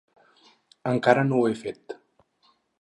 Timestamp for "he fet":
1.51-1.99